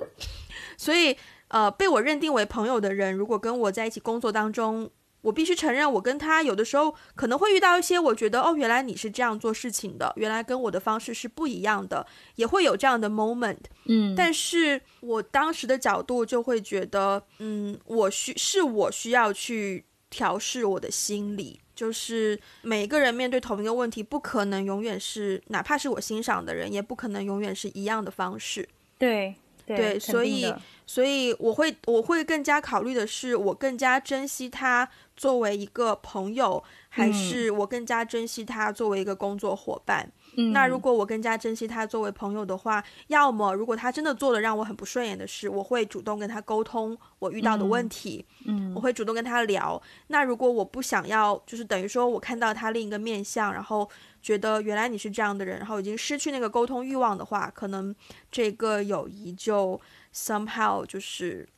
[0.76, 1.16] 所以
[1.48, 4.90] 呃，被我认定为朋友的人，如果跟我在一起工作当中。
[5.22, 12.06] 我必须承认，我跟他有的时候可能会遇到一些，我觉得哦，原来你是这样做事情的，原来跟我的方式是不一样的，
[12.36, 13.58] 也会有这样的 moment。
[13.84, 28.68] 嗯，但是我当时的角度就会觉得，嗯，我需是我需要去调试我的心理，就是每一个人面对同一个问题，不可能永远是，哪怕是我欣赏的人，也不可能永远是一样的方式。
[28.98, 29.34] 对
[29.76, 30.52] 对，所以
[30.86, 34.88] 所以我会我会更加考虑的是，我更加珍惜他。
[35.16, 40.10] 作为一个朋友，还是我更加珍惜他作为一个工作伙伴。
[40.54, 48.24] 那如果我更加珍惜他作为朋友的话，要么如果他真的做了让我很不顺眼的事，我会主动跟他沟通我遇到的问题。
[48.46, 49.78] 嗯，我会主动跟他聊。
[50.06, 53.86] 那如果我不想要，就是等于说我看到他另一个面相，然后
[54.22, 57.94] 觉得原来你是这样的人，然后已经失去那个沟通欲望的话，可能
[58.30, 59.80] 这个友谊就
[60.14, 61.48] somehow 就是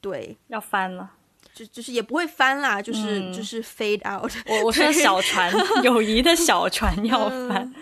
[0.00, 1.12] 对要翻了。
[1.54, 4.32] 就就是也不会翻啦，就是就是 fade out。
[4.46, 5.52] 我我说小船，
[5.82, 7.62] 友谊的小船要翻。
[7.62, 7.74] 嗯，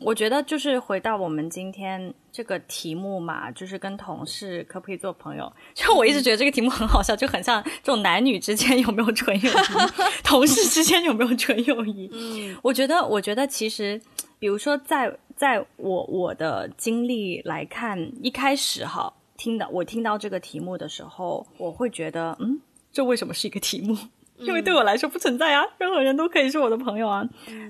[0.00, 5.52] 我觉得就是回到我们今天这个题目嘛，就是跟同事可不可以做朋友？
[5.74, 9.54] 就我一直觉得这个题目很好笑，就很像这种男女之间有没有纯友谊，
[10.24, 12.10] 同事之间有没有纯友谊。
[12.12, 14.00] 嗯，我觉得，我觉得其实，
[14.38, 22.60] 比如说在在我我的经历来看，一开始哈听到我听到这个题目的时候，我会觉得嗯。
[22.92, 23.96] 这为什么是一个题目？
[24.40, 27.26] 因为对我来说不存在啊，任何人都可以是我的朋友啊。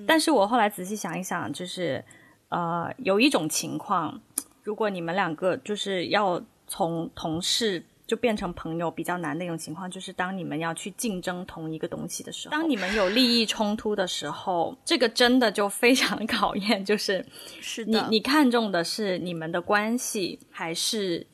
[0.07, 2.05] 但是我后来仔细想一想，就是
[2.49, 4.21] 呃，有一种情况，
[4.63, 17.25] 如果你们两个就是要从同事就变成朋友比较难的一种情况，就是当你们要去竞争同一个东西的时候，当你们有利益冲突的时候，这个真的就非常 考验，就是
[17.61, 21.27] 是你你看重的是你们的关系，还是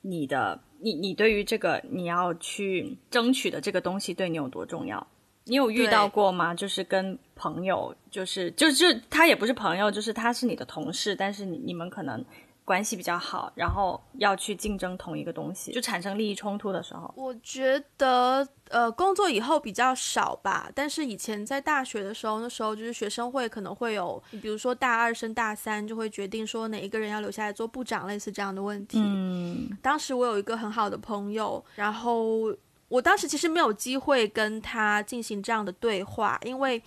[0.00, 0.63] 你的？
[0.80, 5.06] 你你对于这个你要去争取的这个东西对你有多重要？
[5.44, 6.54] 你有遇到过吗？
[6.54, 12.24] 就是跟朋友，就是就就他也不是朋友，就是他是你的同事，但是你你们可能。
[12.64, 20.70] 关系比较好，然后要去竞争同一个东西，就产生利益冲突的时候，我觉得呃，工作以后比较少吧。
[20.74, 28.98] 但是以前在大学的时候，那时候就是学生会可能会有，比如说大二升大三就会决定说哪一个人要留下来做部长，类似这样的问题。
[29.00, 32.54] 嗯，当时我有一个很好的朋友，然后。
[32.88, 36.80] 我当时其实没有机会跟他进行这样的对话，因为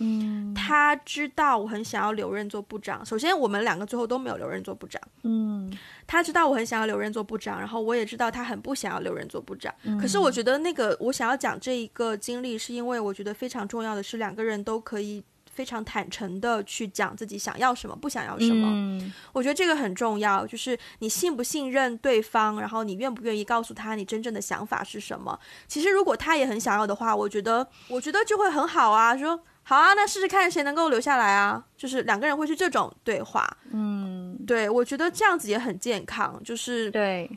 [0.54, 3.04] 他知道我很想要留任做部长。
[3.04, 5.00] 首先，我们两个最后都没有留任做部长。
[5.24, 5.70] 嗯，
[6.06, 9.74] 他知道我很想要留任做部长，然后我也知道他很不想要留任做部长。
[10.00, 15.22] 可是我觉得那个我想要讲这一个经历，是因为我觉得非常重要的是两个人都可以。
[15.58, 18.68] 非常坦诚的去讲自己想要什么，不想要什么。
[18.70, 25.36] 嗯，我觉得这个很重要，就是你信不信任对方，然后你愿不愿意告诉他你真正的想法是什么。
[25.66, 29.18] 其实如果他也很想要的话，我觉得，我觉得就会很好啊。
[29.18, 31.64] 说好啊，那试试看谁能够留下来啊。
[31.76, 33.44] 就是两个人会是这种对话。
[33.72, 36.40] 嗯，对，我觉得这样子也很健康。
[36.44, 37.28] 就是对。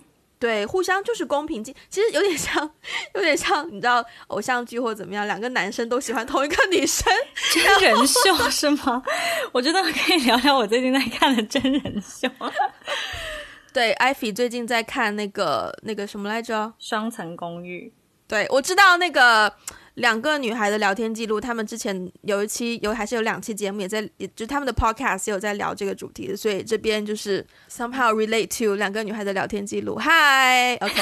[0.42, 2.68] 对，互相就是公平竞，其实有点像，
[3.14, 7.14] 有点像，你知道偶像剧或怎么样，两个男生都喜欢同一个女生，
[7.54, 9.04] 真人秀是吗？
[9.54, 12.28] 我觉得可以聊聊我最近在看的真人秀。
[13.72, 17.94] 对，艾菲最近在看那个那个什么来着，《双层公寓》。
[18.28, 19.54] 对，我知道那个。
[20.02, 29.98] 两个女孩的聊天记录，他们之前有一期有还是有两期节目也在，也就他们的 podcast 也有在聊这个主题的，所以这边就是 somehow relate to 两个女孩的聊天记录。
[30.00, 31.02] Hi，OK，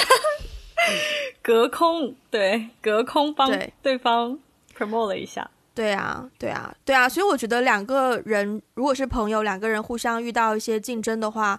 [1.41, 4.37] 隔空对隔空帮对对方
[4.77, 5.49] promote 了一下。
[5.73, 11.57] 对啊，对啊，对啊，所以我觉得两个人如果是朋友，两个人互相遇到一些竞争的话，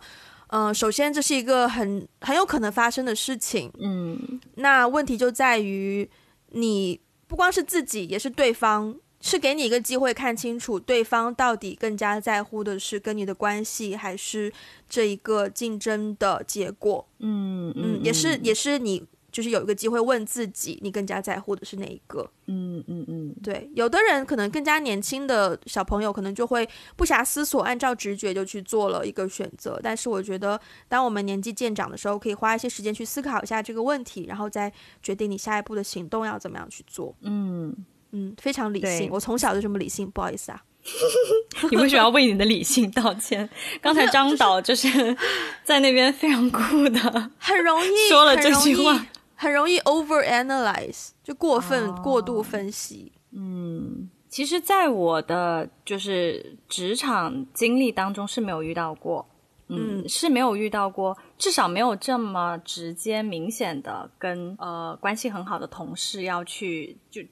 [0.49, 3.73] 嗯、首先这是一个很很有可能发生的事情。
[3.81, 6.07] 嗯那问题就在于
[6.49, 7.01] 你
[7.31, 14.53] 不光是自己，也是对方，是给你一个机会看清楚对方到底更加在乎的是跟你的关系，还是
[14.89, 17.07] 这一个竞争的结果。
[17.21, 22.31] 嗯嗯，也是也是你就是有一个机会问自己，你更加在乎的是哪一个？
[22.47, 29.79] 嗯嗯嗯对，有的人可能更加年轻的小朋友，可能就会不暇思索，按照直觉就去做了一个选择。
[29.83, 37.15] 但是我觉得，当我们年纪渐长的时候，可以花一些时间去思考一下这个问题，然后再决定你下一步的行动要怎么样去做。
[37.23, 37.75] 嗯，
[38.11, 40.63] 嗯，非常理性，我从小就这么理性，不好意思啊。
[41.71, 43.47] 你为什么要为你的理性道歉？
[43.83, 44.89] 刚才张导就是
[45.63, 49.07] 在那边非常酷的很容易说了这句话。
[49.41, 52.01] 很容易 over analyze，就过分、哦。
[52.05, 53.11] 过度分析。
[53.33, 59.27] 嗯，其实，在我的就是职场经历当中是没有遇到过，
[59.69, 60.07] 嗯，嗯。
[60.07, 67.23] 是没有遇到过，至少没有这么直接明显的跟呃关系很好的同事要去就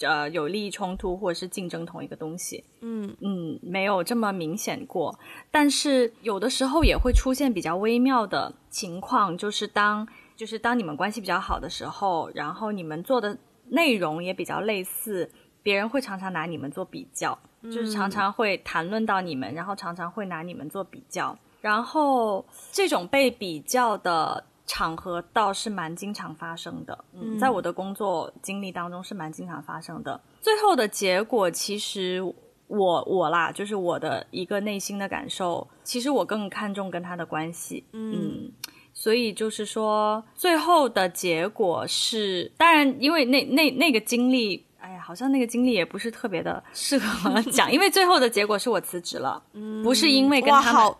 [0.00, 3.14] 呃有利益冲突或者是竞争同一个东西，嗯。
[3.20, 5.18] 嗯，没有这么明显过，
[5.50, 13.36] 但是有的时候也会出现比较微妙的情况，就是当就是当你们关系比较好的时候，然后你们做的
[13.70, 15.28] 内容也比较类似，
[15.64, 30.20] 别人会常常拿你们做比较，就是常常会谈论到你们，然后常常会拿你们做比较，然后这种被比较的场合倒是蛮经常发生的，嗯，在我的工作经历当中是蛮经常发生的。
[30.40, 32.22] 最后的结果其实
[32.68, 38.52] 我我啦，就是我的一个内心的感受，其实我更看重跟他的关系，嗯。
[39.00, 49.40] 所以就是说，最后的结果是，当然，因为那那那个经历，哎呀，好像那个经历也不是特别的适合 讲，因为最后的结果是我辞职了，
[49.84, 50.92] 不是因为跟，他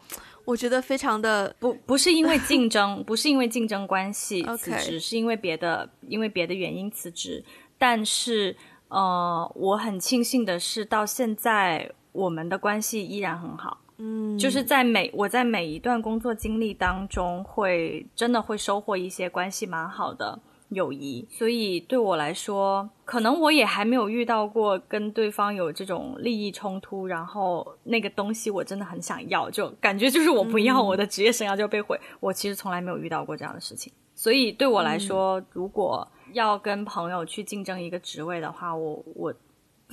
[0.45, 7.45] 我觉得非常的不不是因为 竞争，不是因为竞争关系辞职是因为别的，因为别的原因辞职。
[7.79, 8.55] 但是，
[8.87, 13.81] 呃，我很庆幸的是，到现在我们的关系依然很好。
[13.99, 21.27] 嗯，就是在每我在每一段工作经历当中会，真的会收获一些关系蛮好的友谊。
[21.29, 31.99] 所以对我来说，可能我也还没有遇到过跟对方有这种利益冲突，然后那个东西我真的很想要，就感觉就是我不要，我的职业生涯就被毁。
[32.21, 33.93] 我其实从来没有遇到过这样的事情。
[34.15, 39.35] 所以对我来说，如果要跟朋友去竞争一个职位的话，我我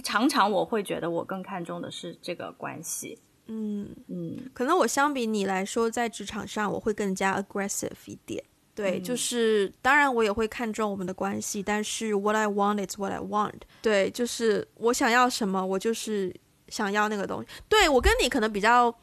[0.03, 3.17] 常常我会觉得我更看重的是这个关系。
[3.47, 3.95] 嗯。
[4.07, 8.43] 嗯可能我相比你来说，在职场上我会更加 aggressive 一点。
[8.73, 13.61] 对，就是当然我也会看重我们的关系，但是 what I want is what I want。
[13.81, 16.35] 对，就是我想要什么，我就是
[16.67, 17.47] 想要那个东西。
[17.69, 18.93] 对我跟你可能比较，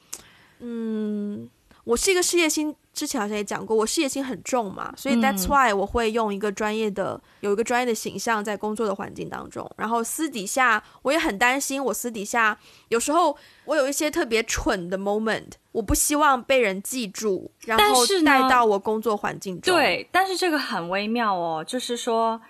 [0.59, 1.49] 嗯，
[1.85, 22.41] 我是一个事业心，之前好像也讲过，我事业心很重嘛，所以 that's why 我会用一个专业的，有一个专业的形象在工作的环境当中，然后私底下我也很担心，我私底下有时候我有一些特别蠢的 moment，我不希望被人记住，然后但是带到我工作环境中。，对，但是这个很微妙哦，就是说，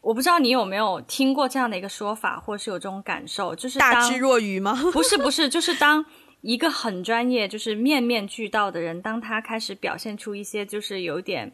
[0.00, 4.76] 我不知道你有没有听过这样的一个说法，或是有这种感受，就是大智若愚吗？
[4.92, 6.04] 不是不是，就是当
[6.42, 11.50] 一个很专业、就是面面俱到的人，当他开始表现出一些就是有点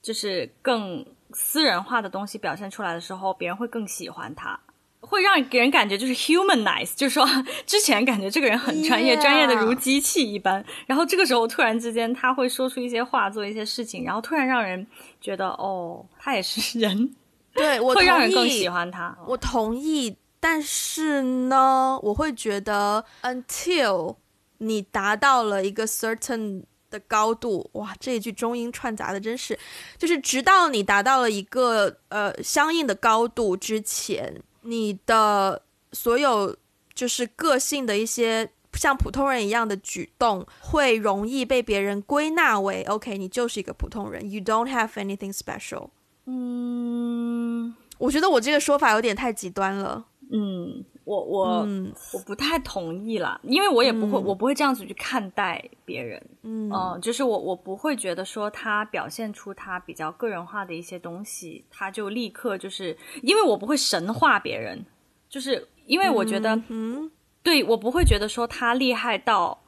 [0.00, 4.58] 就是更私人化的东西表现出来的时候，别人会更喜欢他。
[5.00, 7.24] 会让给人感觉就是 humanize，就是说
[7.64, 14.84] 之前感觉这个人很专业专业的如机器一般，然后这个时候突然之间他会说出一些话，做一些事情，然后突然让人
[15.20, 17.14] 觉得哦，他也是人，
[17.54, 19.16] 对我会让人更喜欢他。
[19.26, 24.16] 我同意，但是呢，我会觉得，until
[24.58, 29.58] 你达到了一个 certain 的高度，哇，这一句中英串杂的真是，
[29.96, 36.56] 就是直到你达到了一个呃相应的高度之前，你的所有
[36.94, 38.50] 就是个性的一些。
[38.74, 45.88] 像普通人一样的举动，会容易被别人归纳为 “OK”，你就是一个普通人，You don't have anything special。
[46.26, 50.04] 嗯我觉得我这个说法有点太极端了。
[50.30, 51.66] 嗯，我我
[52.12, 56.22] 我不太同意啦，因为我也不会，我不会这样子去看待别人。
[56.42, 64.84] 嗯，就是我我不会觉得说他表现出他比较个人化的一些东西，他就立刻就是，因为我不会神化别人，
[65.30, 67.10] 就是因为我觉得，嗯，
[67.42, 69.58] 对我不会觉得说他厉害到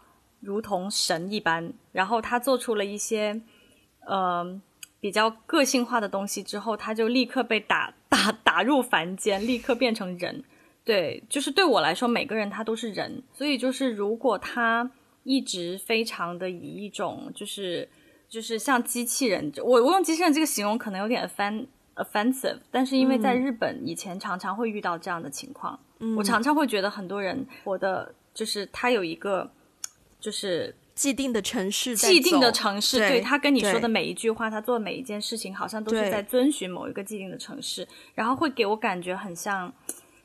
[0.41, 3.41] 如同神一般，然后他做出了一些，
[4.07, 4.61] 嗯。
[5.03, 10.45] 比较个性化的东西之后，他就立刻被打 打打入凡间，立刻变成人。
[10.91, 14.91] 对，就是对我来说，每个人他都是人，所以就是如果他
[15.23, 17.89] 一直非常的以一种就是
[18.29, 25.79] 就是像机器人，我我用机器人这个形容可能有点 offend offensive，但是因为在日本以前常常会遇到这样的情况，
[26.17, 29.51] 我常常会觉得很多人活的就是他有一个
[30.19, 30.75] 就是。
[30.93, 39.73] 既定的城市，既定的城市，对他跟你说的每一句话，他做的每一件事情，好像都是在遵循某一个既定的城市，然后会给我感觉很像，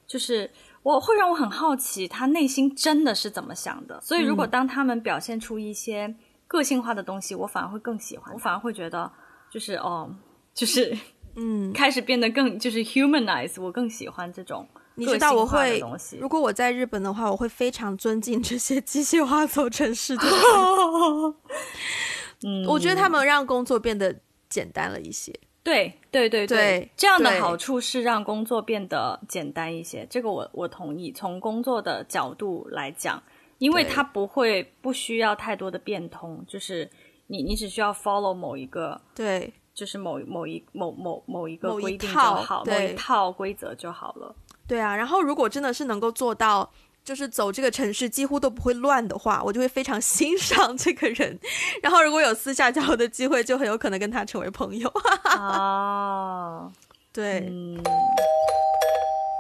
[0.08, 0.50] 就是
[0.84, 4.00] 我会让我很好奇他内心真的是怎么想的。
[4.02, 6.16] 所以，如果当他们表现出一些
[6.48, 9.12] 个性化的东西，我反而会更喜欢，我反而会觉得
[9.50, 10.14] 就是哦，
[10.54, 10.98] 就是
[11.36, 14.68] 嗯，开始变得更就是 humanize，我更喜欢这种。
[14.98, 15.84] 你知道我会，
[16.22, 20.24] 如果我在日本的话，我会非常尊敬这些机械化走城市的。
[22.48, 24.16] 嗯，我觉得他们让工作变得
[24.48, 25.34] 简单了一些。
[25.66, 30.06] 对对对对，这样的好处是让工作变得简单一些。
[30.08, 31.12] 这个我我同意。
[31.12, 33.22] 从工作的角度来讲，
[33.58, 36.88] 因为它不会不需要太多的变通，就是
[37.26, 44.36] 你你只需要 follow 某一个对，就是某某一某某某一个规定就好，某一套规则就好了。
[44.68, 46.72] 对啊，然后如果真的是能够做到，
[47.06, 51.40] 就是走这个城市几乎都不会乱的话，我就会非常 欣赏这个人。
[51.82, 54.92] 然后如果有私下交流的机会，就很有可能跟他成为朋友。
[55.38, 56.72] 哦，
[57.14, 57.48] 对。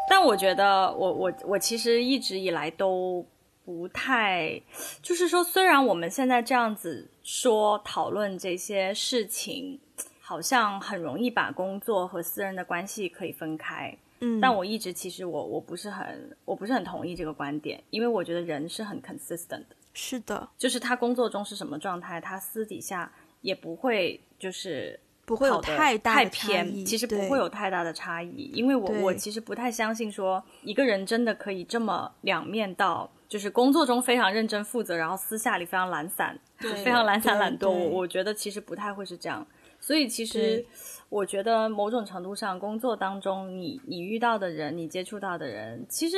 [0.07, 3.25] 但我觉得，我我我其实一直以来都
[3.65, 4.61] 不太，
[5.01, 9.79] 就是说，虽然我们现在这样子说讨论这些事情，
[10.21, 13.97] 好像很容易把工作和私人的关系可以分开。
[14.19, 19.75] 嗯，但我一直其实我我不是很我不是很同意这个观点，因为我觉得人是很 consistent 的。
[19.93, 23.11] 是的，就是他工作中是什么状态，他私底下
[23.41, 28.51] 也不会就是不会有太大太偏，其实不会有太大的差异。
[28.53, 37.69] 因为我我其实不太相信说一个人真的可以这么两面到，就是工作中非常认真负责，然后私下里非常懒散，非常懒散懒惰。
[37.69, 39.47] 我我觉得其实不太会是这样，
[39.79, 40.65] 所以其实。
[41.09, 46.17] 我觉得某种程度上，工作当中你你遇到的人，你接触到的人，其实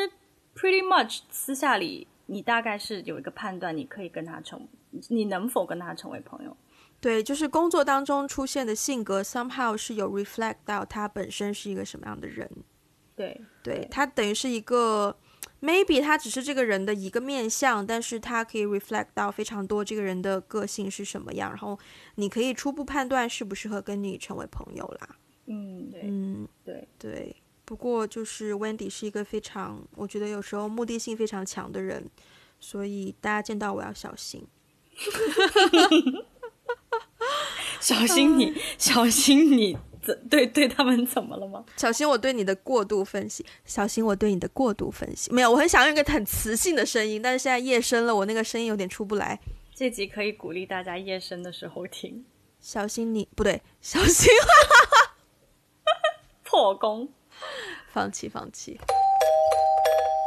[0.55, 4.67] pretty much 私下里你大概是有一个判断，你可以跟他成，
[5.09, 6.55] 你能否跟他成为朋友？
[6.99, 12.49] 对，就是工作当中出现的性格，somehow 是有 reflect 到他本身是一个什么样的人。
[13.15, 15.15] 对，对他等于是一个。
[15.61, 21.77] Maybe 他只是这个人的一个面相，但是他可以 reflect 到非常多这个人的个性是什么样，然后
[22.15, 25.15] 你可以初步判断适不适合跟你成为朋友啦。
[25.47, 27.35] 嗯，对，嗯，对对。
[27.65, 32.09] 不过就是 Wendy 是一个非常，我觉得有时候目的性非常强的人，
[32.59, 34.47] 所以大家见到我要小心。
[37.81, 39.77] 小心你， 小心你。
[40.29, 41.63] 对对他们怎么了吗？
[41.75, 45.31] 小心我对你的过度分析，小心我对你的过度分析。
[45.31, 49.39] 没有，我很想用一个很磁性的声音，但是现在夜深了，我那个声音有点出不来。
[49.75, 52.25] 这集可以鼓励大家夜深的时候听。
[52.59, 54.27] 小心你，不对，小心
[56.43, 57.07] 破功，
[57.93, 58.79] 放弃放弃。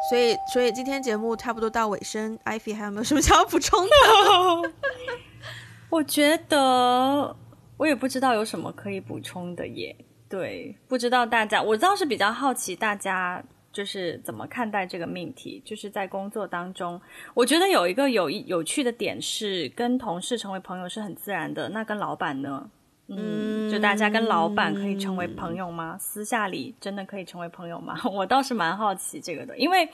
[0.08, 4.72] 所以，所以今天节目差不多到尾声，Ivy 还有没有什么想要补充的？
[5.90, 7.36] 我觉得。
[7.80, 9.96] 我也不知道有什么可以补充的耶。
[10.28, 15.62] 对，不知道大家，我倒是比较好奇大家就是怎么看待这个命题。
[15.64, 17.00] 就是在工作当中，
[17.32, 21.70] 我觉得有一个有有趣的点是，跟同事成为朋友是很自然的。
[21.70, 22.70] 那跟老板呢？
[23.08, 25.96] 嗯，就大家跟老板可以成为朋友吗？
[25.98, 27.98] 私下里真的可以成为朋友吗？
[28.12, 29.88] 我倒是蛮好奇这个的，因为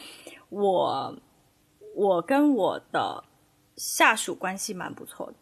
[0.49, 1.16] 我
[1.95, 3.22] 我跟我的
[3.76, 5.34] 下属关系蛮不错的。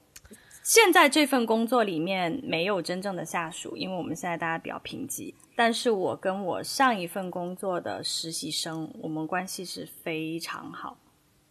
[0.64, 5.34] 现在这份工作里面没有真正的下属，因为我们现在大家比较贫瘠。
[5.54, 10.96] 但是我跟我上一份工作的实习生，我们关系是非常好。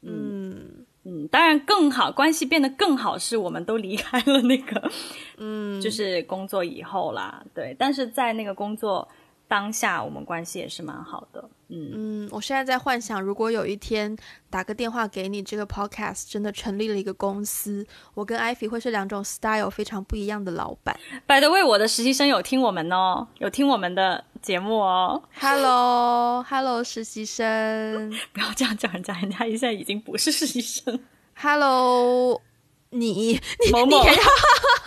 [0.01, 4.91] 嗯嗯，当然更好，关系变得更好是我们都离开了那个，
[5.38, 7.45] 嗯，就是工作以后啦。
[7.53, 9.07] 对，但是在那个工作。
[9.47, 11.91] 当下我们关系也是蛮好的，嗯。
[11.93, 14.15] 嗯，我现在在幻想，如果有一天
[14.49, 17.85] 打个电话给你，这个 podcast 真的成立了一个公司，
[18.15, 20.99] 我跟 Ivy 会是两种 style 非常不一样的老板。
[21.27, 25.21] By the way，我的实习生有听我们哦，有听我们的节目哦。
[25.39, 30.99] Hello，Hello，实习生， 不要这样叫人家，人家现在已经不是实习生。
[31.35, 32.41] Hello，
[32.89, 33.39] 你
[33.71, 34.03] 某某。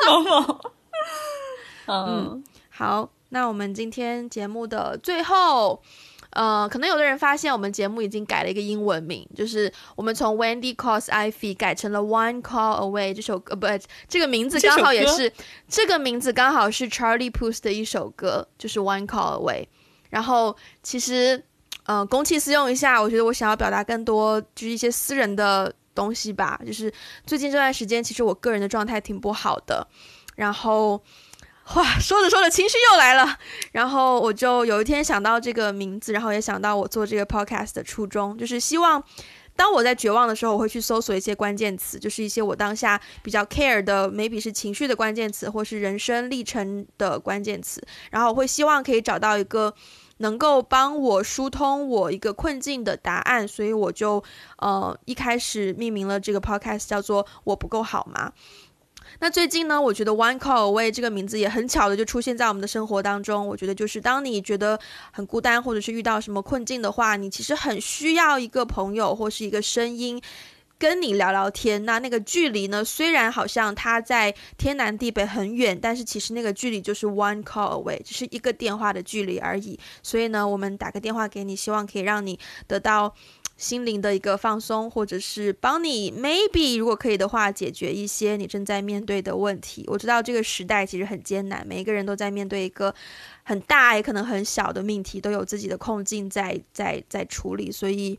[0.07, 0.61] 某某，
[1.87, 5.83] 嗯，好，那我们今天节目的最后。
[6.31, 13.67] 呃，可能有的人发现我们节目已经改了一个英文名，就是我们从 Wendy Calls Ivy 改成了 One Call Away 这首歌，不，
[14.07, 15.33] 这个名字刚好也是
[15.67, 19.67] 这个名字刚好是 Charlie Puth 的一首歌，就是 One Call Away。
[20.11, 21.43] 然后其实，
[21.87, 26.61] 呃，公器私用一下，我觉得我想要表达更多就是一些私人的东西吧。
[26.67, 26.93] 就是
[27.25, 29.89] 最近这段时间，其实我个人的状态挺不好的，
[30.35, 31.03] 然后。
[31.75, 33.39] 哇，说着说着情绪又来了，
[33.73, 39.03] 然后我就有一天想到这个名字，然后也想到我做这个 podcast 的初衷，就是希望
[39.57, 49.75] 当我在绝望的时候，我会去搜索一些关键词，就是一些我当下比较 care 的，maybe 是情绪的关键词，或是人生历程的关键词，然后我会希望可以找到一个
[50.19, 54.23] 能够帮我疏通我一个困境的答案，所以我就
[54.59, 58.33] 呃一开始命名了这个 podcast 叫做我不够好吗？
[59.19, 63.47] 那最近呢，我觉得 One Call Away 这个名字也很巧的就出现在我们的生活当中。
[63.47, 64.79] 我觉得就是当你觉得
[65.11, 70.21] 很孤单，或者是遇到什么困境的话，你其实很需要一个朋友或是一个声音
[70.79, 71.85] 跟你聊聊天。
[71.87, 79.79] 那那个距离呢，虽然好像它在天南地北很远，但是其实那个距离就是 One Call Away，只是一个电话的距离而已。
[80.03, 83.15] 所以呢，我们打个电话给你，希望可以让你得到。
[83.57, 89.85] 心灵的一个放松，或者是帮你 maybe 如果可以的话，解决一些你正在面对的问题。
[89.87, 92.95] 我知道这个时代其实很艰难，每一个人都在面对一个
[93.45, 97.73] 很大也可能很小的命题，都有自己的困境在在在处理。
[97.73, 98.19] 所以，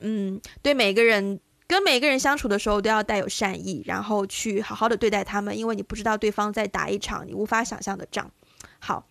[0.00, 8.30] 嗯，对每个人跟每个人相处的时候都要带有善意，然后去好好的对待他们，因为你不知道对方在打一场你无法想象的仗。
[8.78, 9.06] 好。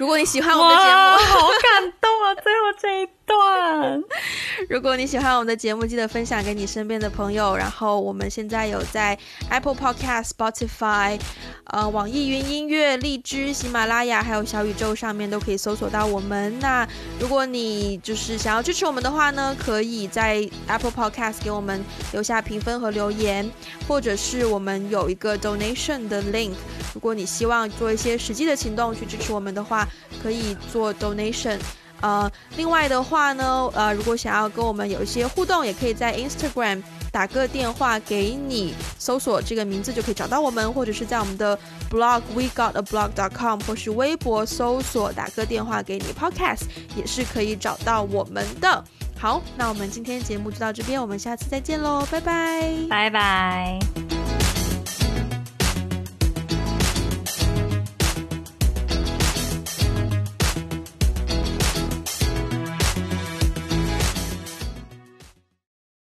[0.00, 0.96] 如果你喜欢我们的节目，
[1.28, 2.34] 好感动啊！
[2.42, 4.02] 最后这一段。
[4.70, 7.54] 如果你喜欢我们的节目，记得分享给你身边的朋友。
[7.54, 9.18] 然后我们现在有在
[9.50, 11.20] Apple Podcast、Spotify、
[11.64, 16.58] 呃网易云音乐、荔枝、喜马拉雅还有小宇宙上面都可以搜索到我们。
[16.60, 16.88] 那
[17.18, 21.84] 如果你就是想要支持我们的话呢，可以在 Apple Podcast 给我们
[22.14, 23.50] 留下评分和留言，
[23.86, 26.52] 或者是我们有一个 Donation 的 link。
[26.94, 29.86] 如果你希望做一些实际的行动去支持我们的话，
[30.22, 31.58] 可以做 donation。
[32.00, 36.82] 呃，另外的话呢，呃，如果想要跟我们有一些互动，也可以在 Instagram
[37.12, 41.58] 打个电话给你，搜索这个名字就可以找到我们，或者是在我们的
[41.90, 46.62] blog we got a blog dot com 或是微博搜索打个电话给你 podcast
[46.96, 48.82] 也是可以找到我们的。
[49.18, 54.09] 好，那我们今天节目就到这边，我们下次再见喽，拜拜，拜拜。